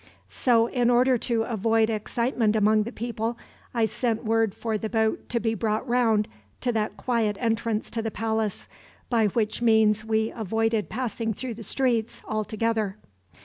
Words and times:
So 0.29 0.65
in 0.65 0.89
order 0.89 1.15
to 1.19 1.43
avoid 1.43 1.91
excitement 1.91 2.55
among 2.55 2.81
the 2.85 2.91
people, 2.91 3.37
I 3.71 3.85
sent 3.85 4.25
word 4.25 4.55
for 4.55 4.75
the 4.75 4.89
boat 4.89 5.29
to 5.29 5.39
be 5.39 5.53
brought 5.53 5.87
round 5.87 6.27
to 6.61 6.71
that 6.71 6.97
quiet 6.97 7.37
entrance 7.39 7.91
to 7.91 8.01
the 8.01 8.09
palace, 8.09 8.67
by 9.11 9.27
which 9.27 9.61
means 9.61 10.03
we 10.03 10.31
avoided 10.31 10.89
passing 10.89 11.35
through 11.35 11.53
the 11.53 11.61
streets, 11.61 12.23
altogether. 12.27 12.97